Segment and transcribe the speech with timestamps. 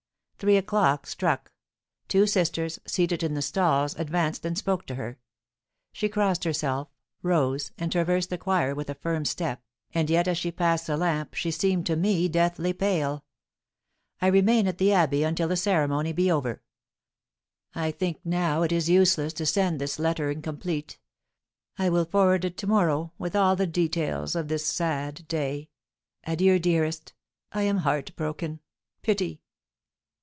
[0.39, 1.51] Three o'clock struck;
[2.07, 5.19] two sisters, seated in the stalls, advanced and spoke to her;
[5.93, 6.87] she crossed herself,
[7.21, 9.61] rose, and traversed the choir with a firm step,
[9.93, 13.23] and yet as she passed the lamp she seemed to me deathly pale.
[14.19, 16.63] I remain at the abbey until the ceremony be over.
[17.75, 20.97] I think now it is useless to send this letter incomplete.
[21.77, 25.69] I will forward it to morrow, with all the details of this sad day.
[26.23, 27.13] Adieu, dearest!
[27.51, 28.59] I am heart broken
[29.03, 29.43] pity!